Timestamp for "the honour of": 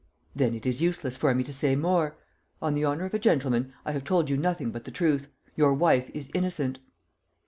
2.73-3.13